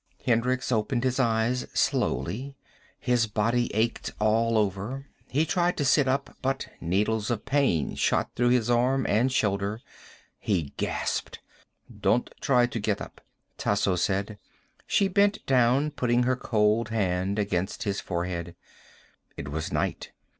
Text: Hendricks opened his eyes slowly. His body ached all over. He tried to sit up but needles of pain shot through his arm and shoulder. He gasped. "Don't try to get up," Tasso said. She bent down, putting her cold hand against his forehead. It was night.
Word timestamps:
Hendricks 0.25 0.71
opened 0.71 1.03
his 1.03 1.19
eyes 1.19 1.67
slowly. 1.75 2.55
His 2.99 3.27
body 3.27 3.71
ached 3.75 4.09
all 4.19 4.57
over. 4.57 5.05
He 5.27 5.45
tried 5.45 5.77
to 5.77 5.85
sit 5.85 6.07
up 6.07 6.35
but 6.41 6.67
needles 6.81 7.29
of 7.29 7.45
pain 7.45 7.93
shot 7.93 8.31
through 8.35 8.49
his 8.49 8.67
arm 8.67 9.05
and 9.07 9.31
shoulder. 9.31 9.79
He 10.39 10.73
gasped. 10.77 11.39
"Don't 11.99 12.31
try 12.41 12.65
to 12.65 12.79
get 12.79 12.99
up," 12.99 13.21
Tasso 13.59 13.95
said. 13.95 14.39
She 14.87 15.07
bent 15.07 15.45
down, 15.45 15.91
putting 15.91 16.23
her 16.23 16.35
cold 16.35 16.89
hand 16.89 17.37
against 17.37 17.83
his 17.83 18.01
forehead. 18.01 18.55
It 19.37 19.49
was 19.49 19.71
night. 19.71 20.13